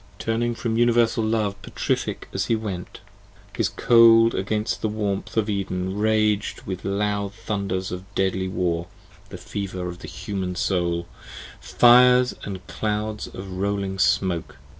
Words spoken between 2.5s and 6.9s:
went, His cold against the warmth of Eden rag'd with